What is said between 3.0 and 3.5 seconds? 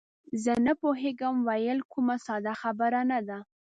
نه ده.